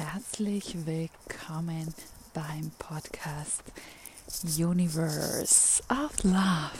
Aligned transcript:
herzlich 0.00 0.74
willkommen 0.86 1.92
beim 2.32 2.70
Podcast 2.78 3.62
Universe 4.58 5.82
of 5.90 6.24
Love. 6.24 6.70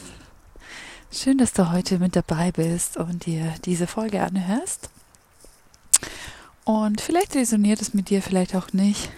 Schön, 1.12 1.36
dass 1.36 1.52
du 1.52 1.70
heute 1.70 1.98
mit 1.98 2.16
dabei 2.16 2.50
bist 2.50 2.96
und 2.96 3.26
dir 3.26 3.54
diese 3.66 3.86
Folge 3.86 4.22
anhörst. 4.22 4.88
Und 6.64 7.02
vielleicht 7.02 7.34
resoniert 7.34 7.82
es 7.82 7.92
mit 7.92 8.08
dir, 8.08 8.22
vielleicht 8.22 8.54
auch 8.54 8.72
nicht. 8.72 9.10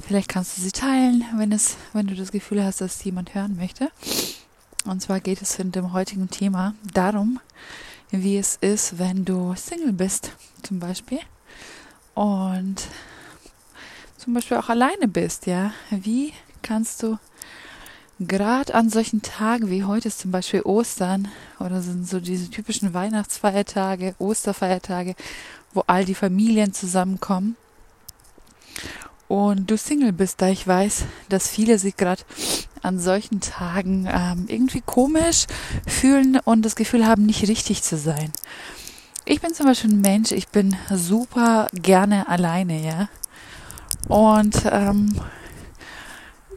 Vielleicht 0.00 0.30
kannst 0.30 0.56
du 0.56 0.62
sie 0.62 0.72
teilen, 0.72 1.22
wenn 1.36 1.52
es, 1.52 1.76
wenn 1.92 2.06
du 2.06 2.14
das 2.14 2.32
Gefühl 2.32 2.64
hast, 2.64 2.80
dass 2.80 3.04
jemand 3.04 3.34
hören 3.34 3.54
möchte. 3.56 3.90
Und 4.86 5.02
zwar 5.02 5.20
geht 5.20 5.42
es 5.42 5.58
in 5.58 5.72
dem 5.72 5.92
heutigen 5.92 6.30
Thema 6.30 6.74
darum, 6.94 7.38
wie 8.10 8.38
es 8.38 8.56
ist, 8.62 8.98
wenn 8.98 9.26
du 9.26 9.54
Single 9.56 9.92
bist, 9.92 10.30
zum 10.62 10.78
Beispiel 10.78 11.20
und 12.14 12.82
zum 14.20 14.34
Beispiel 14.34 14.58
auch 14.58 14.68
alleine 14.68 15.08
bist, 15.08 15.46
ja, 15.46 15.72
wie 15.90 16.32
kannst 16.62 17.02
du 17.02 17.18
gerade 18.20 18.74
an 18.74 18.90
solchen 18.90 19.22
Tagen 19.22 19.70
wie 19.70 19.84
heute 19.84 20.08
ist 20.08 20.20
zum 20.20 20.30
Beispiel 20.30 20.60
Ostern 20.60 21.28
oder 21.58 21.80
sind 21.80 22.06
so 22.06 22.20
diese 22.20 22.50
typischen 22.50 22.92
Weihnachtsfeiertage, 22.92 24.14
Osterfeiertage, 24.18 25.14
wo 25.72 25.84
all 25.86 26.04
die 26.04 26.14
Familien 26.14 26.74
zusammenkommen 26.74 27.56
und 29.26 29.70
du 29.70 29.78
Single 29.78 30.12
bist, 30.12 30.42
da 30.42 30.48
ich 30.48 30.66
weiß, 30.66 31.04
dass 31.30 31.48
viele 31.48 31.78
sich 31.78 31.96
gerade 31.96 32.22
an 32.82 32.98
solchen 32.98 33.40
Tagen 33.40 34.06
ähm, 34.06 34.44
irgendwie 34.48 34.82
komisch 34.84 35.46
fühlen 35.86 36.38
und 36.44 36.62
das 36.62 36.76
Gefühl 36.76 37.06
haben, 37.06 37.24
nicht 37.24 37.48
richtig 37.48 37.82
zu 37.82 37.96
sein. 37.96 38.32
Ich 39.24 39.40
bin 39.40 39.54
zum 39.54 39.66
Beispiel 39.66 39.92
ein 39.92 40.00
Mensch, 40.00 40.32
ich 40.32 40.48
bin 40.48 40.76
super 40.90 41.68
gerne 41.72 42.28
alleine, 42.28 42.84
ja. 42.84 43.08
Und 44.08 44.62
ähm, 44.70 45.14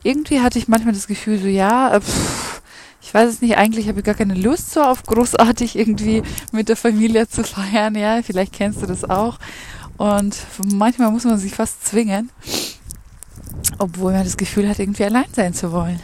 irgendwie 0.04 0.42
hatte 0.42 0.60
ich 0.60 0.68
manchmal 0.68 0.94
das 0.94 1.08
Gefühl, 1.08 1.40
so 1.40 1.48
ja, 1.48 1.96
äh, 1.96 2.02
pff, 2.02 2.62
ich 3.02 3.14
weiß 3.14 3.30
es 3.30 3.42
nicht, 3.42 3.58
eigentlich 3.58 3.88
habe 3.88 4.00
ich 4.00 4.06
gar 4.06 4.16
keine 4.16 4.34
Lust 4.34 4.72
so 4.72 4.82
auf 4.82 5.04
großartig 5.04 5.78
irgendwie 5.78 6.24
mit 6.52 6.70
der 6.70 6.78
Familie 6.78 7.28
zu 7.28 7.44
feiern, 7.44 7.96
ja. 7.96 8.22
Vielleicht 8.24 8.54
kennst 8.54 8.82
du 8.82 8.86
das 8.86 9.08
auch. 9.08 9.40
Und 9.98 10.36
manchmal 10.74 11.12
muss 11.12 11.26
man 11.26 11.38
sich 11.38 11.54
fast 11.54 11.86
zwingen, 11.86 12.32
obwohl 13.78 14.14
man 14.14 14.24
das 14.24 14.38
Gefühl 14.38 14.68
hat, 14.68 14.80
irgendwie 14.80 15.04
allein 15.04 15.26
sein 15.34 15.54
zu 15.54 15.72
wollen. 15.72 16.00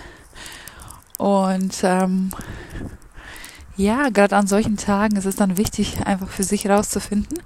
Und 1.18 1.76
ähm, 1.84 2.32
ja, 3.76 4.10
gerade 4.10 4.36
an 4.36 4.48
solchen 4.48 4.78
Tagen 4.78 5.16
ist 5.16 5.26
es 5.26 5.36
dann 5.36 5.58
wichtig, 5.58 6.06
einfach 6.06 6.30
für 6.30 6.44
sich 6.44 6.66
herauszufinden, 6.66 7.40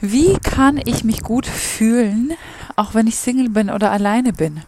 wie 0.00 0.36
kann 0.42 0.80
ich 0.84 1.04
mich 1.04 1.22
gut 1.22 1.46
fühlen, 1.46 2.32
auch 2.76 2.94
wenn 2.94 3.06
ich 3.06 3.16
Single 3.16 3.48
bin 3.48 3.70
oder 3.70 3.90
alleine 3.90 4.32
bin. 4.32 4.62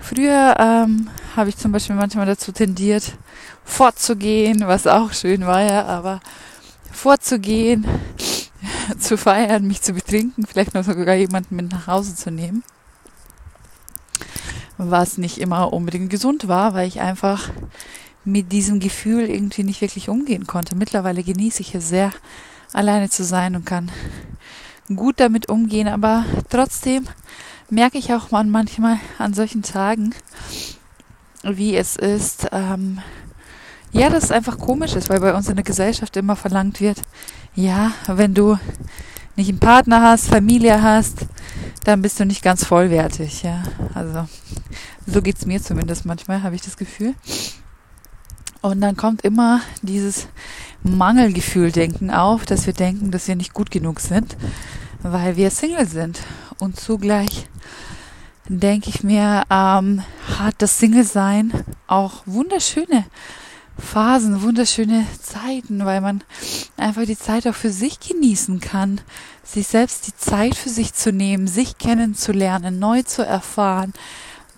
Früher 0.00 0.56
ähm, 0.58 1.08
habe 1.36 1.48
ich 1.50 1.56
zum 1.56 1.72
Beispiel 1.72 1.96
manchmal 1.96 2.26
dazu 2.26 2.52
tendiert, 2.52 3.14
fortzugehen, 3.64 4.66
was 4.66 4.86
auch 4.86 5.12
schön 5.12 5.46
war, 5.46 5.62
ja, 5.62 5.84
aber 5.84 6.20
vorzugehen, 6.90 7.86
zu 8.98 9.16
feiern, 9.16 9.66
mich 9.66 9.82
zu 9.82 9.92
betrinken, 9.92 10.46
vielleicht 10.46 10.74
noch 10.74 10.84
sogar 10.84 11.14
jemanden 11.14 11.56
mit 11.56 11.70
nach 11.70 11.86
Hause 11.86 12.14
zu 12.14 12.30
nehmen. 12.30 12.64
Was 14.78 15.18
nicht 15.18 15.38
immer 15.38 15.72
unbedingt 15.72 16.10
gesund 16.10 16.48
war, 16.48 16.74
weil 16.74 16.88
ich 16.88 17.00
einfach 17.00 17.50
mit 18.24 18.50
diesem 18.52 18.80
Gefühl 18.80 19.28
irgendwie 19.28 19.62
nicht 19.62 19.80
wirklich 19.80 20.08
umgehen 20.08 20.46
konnte. 20.46 20.74
Mittlerweile 20.74 21.22
genieße 21.22 21.60
ich 21.60 21.74
es 21.74 21.88
sehr, 21.88 22.12
alleine 22.72 23.10
zu 23.10 23.24
sein 23.24 23.56
und 23.56 23.66
kann 23.66 23.90
gut 24.96 25.20
damit 25.20 25.48
umgehen, 25.48 25.88
aber 25.88 26.24
trotzdem 26.48 27.04
merke 27.70 27.98
ich 27.98 28.12
auch 28.12 28.30
manchmal 28.30 28.98
an 29.18 29.34
solchen 29.34 29.62
Tagen, 29.62 30.14
wie 31.42 31.76
es 31.76 31.96
ist, 31.96 32.48
ähm, 32.52 33.00
ja, 33.92 34.08
dass 34.08 34.24
es 34.24 34.32
einfach 34.32 34.58
komisch 34.58 34.94
ist, 34.94 35.08
weil 35.08 35.20
bei 35.20 35.34
uns 35.34 35.48
in 35.48 35.56
der 35.56 35.64
Gesellschaft 35.64 36.16
immer 36.16 36.36
verlangt 36.36 36.80
wird, 36.80 37.02
ja, 37.54 37.92
wenn 38.06 38.34
du 38.34 38.58
nicht 39.36 39.48
einen 39.48 39.58
Partner 39.58 40.02
hast, 40.02 40.28
Familie 40.28 40.82
hast, 40.82 41.26
dann 41.84 42.02
bist 42.02 42.20
du 42.20 42.26
nicht 42.26 42.42
ganz 42.42 42.64
vollwertig, 42.64 43.42
ja. 43.42 43.62
Also 43.94 44.28
so 45.06 45.22
geht's 45.22 45.46
mir 45.46 45.62
zumindest 45.62 46.04
manchmal, 46.04 46.42
habe 46.42 46.54
ich 46.54 46.62
das 46.62 46.76
Gefühl. 46.76 47.14
Und 48.62 48.80
dann 48.82 48.96
kommt 48.96 49.22
immer 49.22 49.62
dieses 49.80 50.28
Mangelgefühl-Denken 50.82 52.10
auf, 52.10 52.44
dass 52.44 52.66
wir 52.66 52.74
denken, 52.74 53.10
dass 53.10 53.26
wir 53.26 53.36
nicht 53.36 53.54
gut 53.54 53.70
genug 53.70 54.00
sind, 54.00 54.36
weil 55.02 55.36
wir 55.36 55.50
Single 55.50 55.86
sind. 55.86 56.20
Und 56.58 56.78
zugleich 56.78 57.48
denke 58.48 58.90
ich 58.90 59.02
mir, 59.02 59.44
ähm, 59.50 60.02
hat 60.38 60.56
das 60.58 60.78
Single-Sein 60.78 61.52
auch 61.86 62.22
wunderschöne 62.26 63.06
Phasen, 63.78 64.42
wunderschöne 64.42 65.06
Zeiten, 65.22 65.84
weil 65.84 66.00
man 66.00 66.22
einfach 66.76 67.04
die 67.04 67.18
Zeit 67.18 67.46
auch 67.46 67.54
für 67.54 67.70
sich 67.70 67.98
genießen 68.00 68.60
kann, 68.60 69.00
sich 69.42 69.68
selbst 69.68 70.06
die 70.06 70.16
Zeit 70.16 70.54
für 70.54 70.68
sich 70.68 70.92
zu 70.92 71.12
nehmen, 71.12 71.46
sich 71.46 71.78
kennenzulernen, 71.78 72.78
neu 72.78 73.02
zu 73.02 73.24
erfahren, 73.24 73.94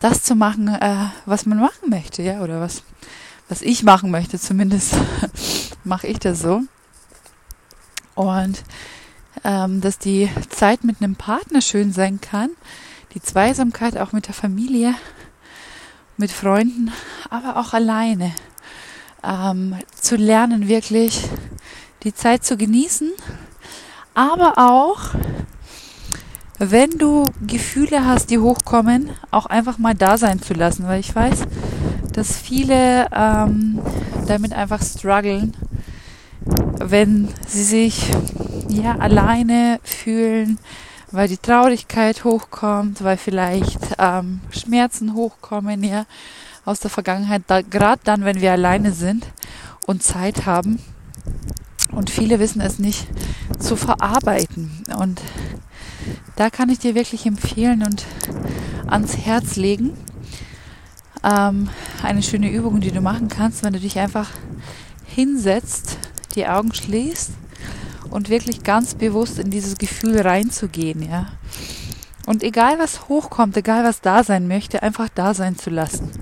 das 0.01 0.23
zu 0.23 0.35
machen, 0.35 0.69
äh, 0.69 1.07
was 1.25 1.47
man 1.47 1.59
machen 1.59 1.91
möchte, 1.91 2.23
ja, 2.23 2.41
oder 2.41 2.61
was 2.61 2.83
was 3.53 3.61
ich 3.61 3.83
machen 3.83 4.11
möchte, 4.11 4.41
zumindest 4.41 4.95
mache 5.85 6.07
ich 6.07 6.19
das 6.19 6.41
so. 6.41 6.63
Und 8.15 8.65
ähm, 9.45 9.81
dass 9.81 9.99
die 9.99 10.31
Zeit 10.51 10.85
mit 10.85 11.01
einem 11.01 11.17
Partner 11.17 11.61
schön 11.61 11.93
sein 11.93 12.21
kann, 12.21 12.51
die 13.15 13.21
Zweisamkeit 13.21 13.99
auch 13.99 14.13
mit 14.13 14.27
der 14.27 14.35
Familie, 14.35 14.95
mit 16.17 16.31
Freunden, 16.31 16.93
aber 17.31 17.57
auch 17.57 17.73
alleine. 17.73 18.33
Ähm, 19.25 19.77
zu 20.01 20.17
lernen, 20.17 20.69
wirklich 20.69 21.29
die 22.03 22.15
Zeit 22.15 22.45
zu 22.45 22.57
genießen, 22.57 23.13
aber 24.15 24.59
auch, 24.59 25.11
wenn 26.59 26.91
du 26.91 27.25
Gefühle 27.47 28.05
hast, 28.05 28.31
die 28.31 28.39
hochkommen, 28.39 29.11
auch 29.31 29.47
einfach 29.47 29.79
mal 29.79 29.95
da 29.95 30.19
sein 30.19 30.43
zu 30.43 30.55
lassen, 30.55 30.87
weil 30.87 31.01
ich 31.01 31.15
weiß, 31.15 31.43
dass 32.13 32.37
viele 32.37 33.07
ähm, 33.13 33.81
damit 34.27 34.53
einfach 34.53 34.83
strugglen, 34.83 35.57
wenn 36.79 37.29
sie 37.47 37.65
sich 37.65 38.11
ja 38.77 38.97
alleine 38.97 39.81
fühlen, 39.83 40.59
weil 41.11 41.29
die 41.29 41.37
Traurigkeit 41.37 42.25
hochkommt, 42.25 43.05
weil 43.05 43.17
vielleicht 43.17 43.79
ähm, 43.99 44.41
Schmerzen 44.51 45.15
hochkommen, 45.15 45.85
ja, 45.85 46.07
aus 46.65 46.81
der 46.81 46.91
Vergangenheit, 46.91 47.43
da, 47.47 47.61
gerade 47.63 48.01
dann, 48.05 48.25
wenn 48.25 48.41
wir 48.41 48.53
alleine 48.53 48.93
sind 48.93 49.27
und 49.87 50.03
Zeit 50.03 50.47
haben. 50.47 50.81
Und 51.91 52.09
viele 52.09 52.39
wissen 52.39 52.61
es 52.61 52.79
nicht 52.79 53.07
zu 53.59 53.77
verarbeiten. 53.77 54.83
Und 54.99 55.21
da 56.37 56.49
kann 56.49 56.71
ich 56.71 56.79
dir 56.79 56.95
wirklich 56.95 57.27
empfehlen 57.27 57.83
und 57.83 58.05
ans 58.87 59.17
Herz 59.19 59.57
legen, 59.57 59.97
ähm, 61.23 61.69
eine 62.03 62.23
schöne 62.23 62.51
Übung, 62.51 62.81
die 62.81 62.91
du 62.91 63.01
machen 63.01 63.29
kannst, 63.29 63.63
wenn 63.63 63.75
du 63.75 63.81
dich 63.81 63.99
einfach 63.99 64.31
hinsetzt, 65.05 65.99
die 66.35 66.47
Augen 66.47 66.73
schließt 66.73 67.33
und 68.13 68.29
wirklich 68.29 68.63
ganz 68.63 68.95
bewusst 68.95 69.39
in 69.39 69.51
dieses 69.51 69.77
Gefühl 69.79 70.21
reinzugehen, 70.21 71.03
ja. 71.03 71.33
Und 72.27 72.45
egal 72.45 72.79
was 72.79 73.09
hochkommt, 73.09 73.57
egal 73.57 73.83
was 73.85 74.01
da 74.01 74.23
sein 74.23 74.47
möchte, 74.47 74.83
einfach 74.83 75.09
da 75.09 75.35
sein 75.35 75.59
zu 75.59 75.71
lassen. 75.71 76.13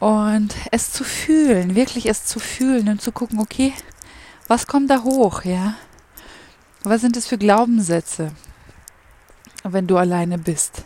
Und 0.00 0.54
es 0.70 0.92
zu 0.92 1.04
fühlen, 1.04 1.74
wirklich 1.74 2.06
es 2.06 2.24
zu 2.24 2.40
fühlen 2.40 2.88
und 2.88 3.02
zu 3.02 3.12
gucken, 3.12 3.38
okay, 3.38 3.74
was 4.48 4.66
kommt 4.66 4.90
da 4.90 5.02
hoch, 5.02 5.44
ja? 5.44 5.74
Was 6.82 7.02
sind 7.02 7.16
es 7.16 7.26
für 7.26 7.38
Glaubenssätze, 7.38 8.32
wenn 9.62 9.86
du 9.86 9.98
alleine 9.98 10.38
bist? 10.38 10.84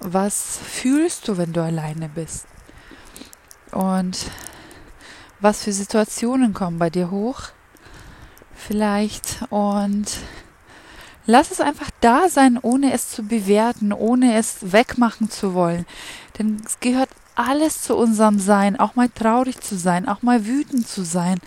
was 0.00 0.58
fühlst 0.58 1.28
du, 1.28 1.36
wenn 1.36 1.52
du 1.52 1.62
alleine 1.62 2.08
bist? 2.08 2.46
Und 3.70 4.30
was 5.40 5.64
für 5.64 5.72
Situationen 5.72 6.54
kommen 6.54 6.78
bei 6.78 6.90
dir 6.90 7.10
hoch? 7.10 7.50
Vielleicht 8.66 9.38
und 9.50 10.06
lass 11.26 11.50
es 11.50 11.60
einfach 11.60 11.90
da 12.00 12.28
sein, 12.28 12.58
ohne 12.60 12.92
es 12.92 13.08
zu 13.08 13.22
bewerten, 13.22 13.92
ohne 13.92 14.36
es 14.36 14.72
wegmachen 14.72 15.30
zu 15.30 15.54
wollen. 15.54 15.86
Denn 16.38 16.60
es 16.64 16.78
gehört 16.80 17.08
alles 17.34 17.82
zu 17.82 17.96
unserem 17.96 18.38
Sein, 18.38 18.78
auch 18.78 18.96
mal 18.96 19.08
traurig 19.08 19.60
zu 19.60 19.76
sein, 19.76 20.06
auch 20.06 20.22
mal 20.22 20.46
wütend 20.46 20.86
zu 20.86 21.04
sein. 21.04 21.38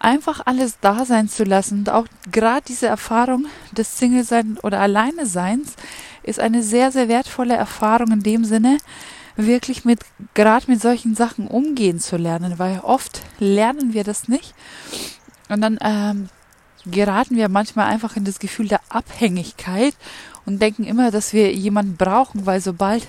Einfach 0.00 0.42
alles 0.46 0.78
da 0.80 1.04
sein 1.04 1.28
zu 1.28 1.44
lassen 1.44 1.80
und 1.80 1.90
auch 1.90 2.06
gerade 2.30 2.62
diese 2.66 2.86
Erfahrung 2.86 3.46
des 3.72 3.98
Single-Sein 3.98 4.58
oder 4.62 4.80
Alleine-Seins 4.80 5.74
ist 6.22 6.40
eine 6.40 6.62
sehr, 6.62 6.92
sehr 6.92 7.08
wertvolle 7.08 7.54
Erfahrung 7.54 8.12
in 8.12 8.22
dem 8.22 8.44
Sinne, 8.44 8.78
wirklich 9.36 9.84
mit, 9.84 10.00
gerade 10.34 10.70
mit 10.70 10.80
solchen 10.80 11.14
Sachen 11.14 11.46
umgehen 11.48 12.00
zu 12.00 12.16
lernen, 12.16 12.58
weil 12.58 12.80
oft 12.80 13.22
lernen 13.38 13.92
wir 13.92 14.04
das 14.04 14.28
nicht. 14.28 14.54
Und 15.48 15.60
dann 15.62 15.78
ähm, 15.80 16.28
geraten 16.90 17.36
wir 17.36 17.48
manchmal 17.48 17.86
einfach 17.86 18.16
in 18.16 18.24
das 18.24 18.38
Gefühl 18.38 18.68
der 18.68 18.80
Abhängigkeit 18.88 19.94
und 20.46 20.60
denken 20.60 20.84
immer, 20.84 21.10
dass 21.10 21.32
wir 21.32 21.52
jemanden 21.52 21.96
brauchen, 21.96 22.46
weil 22.46 22.60
sobald 22.60 23.06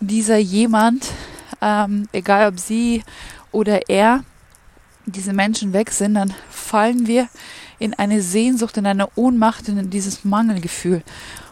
dieser 0.00 0.38
jemand, 0.38 1.06
ähm, 1.60 2.08
egal 2.12 2.48
ob 2.48 2.58
sie 2.58 3.02
oder 3.52 3.88
er, 3.88 4.24
diese 5.06 5.32
Menschen 5.32 5.72
weg 5.72 5.90
sind, 5.90 6.14
dann 6.14 6.34
fallen 6.50 7.06
wir 7.06 7.28
in 7.78 7.94
eine 7.94 8.22
Sehnsucht, 8.22 8.76
in 8.76 8.86
eine 8.86 9.08
Ohnmacht, 9.14 9.68
in 9.68 9.90
dieses 9.90 10.24
Mangelgefühl. 10.24 11.02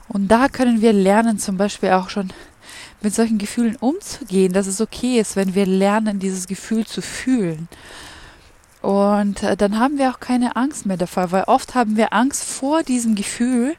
Und 0.08 0.28
da 0.28 0.48
können 0.48 0.82
wir 0.82 0.92
lernen, 0.92 1.38
zum 1.38 1.56
Beispiel 1.56 1.90
auch 1.90 2.10
schon 2.10 2.32
mit 3.02 3.14
solchen 3.14 3.38
Gefühlen 3.38 3.76
umzugehen, 3.76 4.52
dass 4.52 4.66
es 4.66 4.80
okay 4.80 5.20
ist, 5.20 5.36
wenn 5.36 5.54
wir 5.54 5.66
lernen, 5.66 6.18
dieses 6.18 6.46
Gefühl 6.46 6.86
zu 6.86 7.02
fühlen. 7.02 7.68
Und 8.86 9.42
äh, 9.42 9.56
dann 9.56 9.80
haben 9.80 9.98
wir 9.98 10.12
auch 10.12 10.20
keine 10.20 10.54
Angst 10.54 10.86
mehr 10.86 10.96
davor, 10.96 11.32
weil 11.32 11.42
oft 11.48 11.74
haben 11.74 11.96
wir 11.96 12.12
Angst 12.12 12.44
vor 12.44 12.84
diesem 12.84 13.16
Gefühl, 13.16 13.74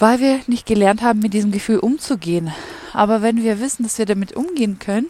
weil 0.00 0.18
wir 0.18 0.40
nicht 0.48 0.66
gelernt 0.66 1.02
haben, 1.02 1.20
mit 1.20 1.34
diesem 1.34 1.52
Gefühl 1.52 1.78
umzugehen. 1.78 2.50
Aber 2.92 3.22
wenn 3.22 3.44
wir 3.44 3.60
wissen, 3.60 3.84
dass 3.84 3.98
wir 3.98 4.06
damit 4.06 4.32
umgehen 4.32 4.80
können, 4.80 5.06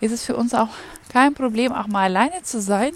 ist 0.00 0.12
es 0.12 0.24
für 0.24 0.36
uns 0.36 0.54
auch 0.54 0.70
kein 1.12 1.34
Problem, 1.34 1.74
auch 1.74 1.86
mal 1.86 2.04
alleine 2.04 2.42
zu 2.42 2.62
sein 2.62 2.92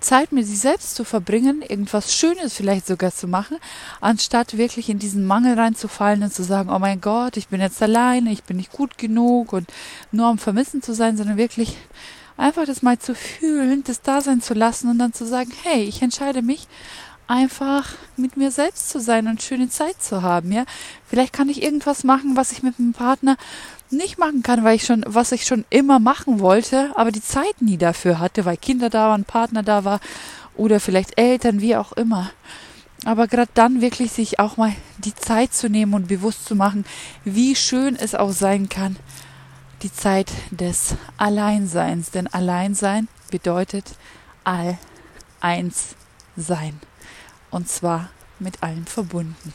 Zeit 0.00 0.30
mit 0.30 0.46
sich 0.46 0.58
selbst 0.58 0.94
zu 0.94 1.04
verbringen, 1.04 1.62
irgendwas 1.62 2.14
Schönes 2.14 2.54
vielleicht 2.54 2.86
sogar 2.86 3.12
zu 3.12 3.28
machen, 3.28 3.56
anstatt 4.00 4.56
wirklich 4.56 4.88
in 4.88 4.98
diesen 4.98 5.26
Mangel 5.26 5.58
reinzufallen 5.58 6.22
und 6.22 6.34
zu 6.34 6.42
sagen, 6.42 6.70
oh 6.70 6.78
mein 6.78 7.00
Gott, 7.00 7.36
ich 7.36 7.48
bin 7.48 7.60
jetzt 7.60 7.82
alleine, 7.82 8.30
ich 8.32 8.44
bin 8.44 8.56
nicht 8.58 8.72
gut 8.72 8.98
genug 8.98 9.52
und 9.54 9.70
nur 10.10 10.26
am 10.26 10.38
Vermissen 10.38 10.82
zu 10.82 10.94
sein, 10.94 11.16
sondern 11.18 11.36
wirklich 11.36 11.76
einfach 12.40 12.64
das 12.64 12.82
mal 12.82 12.98
zu 12.98 13.14
fühlen, 13.14 13.84
das 13.84 14.02
da 14.02 14.20
sein 14.20 14.40
zu 14.40 14.54
lassen 14.54 14.88
und 14.88 14.98
dann 14.98 15.12
zu 15.12 15.26
sagen, 15.26 15.50
hey, 15.62 15.84
ich 15.84 16.02
entscheide 16.02 16.42
mich 16.42 16.66
einfach 17.26 17.92
mit 18.16 18.36
mir 18.36 18.50
selbst 18.50 18.90
zu 18.90 18.98
sein 19.00 19.28
und 19.28 19.40
schöne 19.40 19.68
Zeit 19.68 20.02
zu 20.02 20.22
haben, 20.22 20.50
ja. 20.50 20.64
Vielleicht 21.06 21.32
kann 21.32 21.48
ich 21.48 21.62
irgendwas 21.62 22.02
machen, 22.02 22.34
was 22.34 22.50
ich 22.50 22.64
mit 22.64 22.78
meinem 22.80 22.92
Partner 22.92 23.36
nicht 23.90 24.18
machen 24.18 24.42
kann, 24.42 24.64
weil 24.64 24.76
ich 24.76 24.84
schon, 24.84 25.04
was 25.06 25.30
ich 25.32 25.44
schon 25.44 25.64
immer 25.70 26.00
machen 26.00 26.40
wollte, 26.40 26.90
aber 26.96 27.12
die 27.12 27.22
Zeit 27.22 27.60
nie 27.60 27.76
dafür 27.76 28.18
hatte, 28.18 28.44
weil 28.44 28.56
Kinder 28.56 28.90
da 28.90 29.10
waren, 29.10 29.24
Partner 29.24 29.62
da 29.62 29.84
war 29.84 30.00
oder 30.56 30.80
vielleicht 30.80 31.18
Eltern, 31.18 31.60
wie 31.60 31.76
auch 31.76 31.92
immer. 31.92 32.30
Aber 33.04 33.28
gerade 33.28 33.50
dann 33.54 33.80
wirklich 33.80 34.12
sich 34.12 34.38
auch 34.38 34.56
mal 34.56 34.72
die 34.98 35.14
Zeit 35.14 35.54
zu 35.54 35.68
nehmen 35.68 35.94
und 35.94 36.08
bewusst 36.08 36.44
zu 36.44 36.54
machen, 36.54 36.84
wie 37.24 37.54
schön 37.54 37.96
es 37.96 38.14
auch 38.14 38.32
sein 38.32 38.68
kann, 38.68 38.96
die 39.82 39.92
Zeit 39.92 40.30
des 40.50 40.94
Alleinseins, 41.16 42.10
denn 42.10 42.26
Alleinsein 42.26 43.08
bedeutet 43.30 43.96
all 44.44 44.78
eins 45.40 45.96
sein 46.36 46.78
und 47.50 47.68
zwar 47.68 48.10
mit 48.38 48.62
allem 48.62 48.86
verbunden. 48.86 49.52